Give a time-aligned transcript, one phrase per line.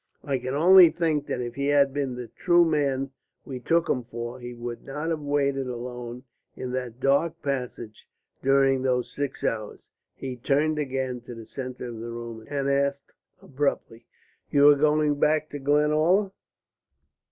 [0.23, 3.11] I can only think that if he had been the true man
[3.45, 6.23] we took him for, you would not have waited alone
[6.55, 8.07] in that dark passage
[8.41, 9.83] during those six hours."
[10.15, 14.07] He turned again to the centre of the room and asked abruptly:
[14.49, 16.31] "You are going back to Glenalla?"